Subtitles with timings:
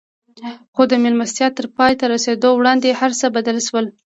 [0.75, 3.85] خو د مېلمستيا تر پای ته رسېدو وړاندې هر څه بدل شول.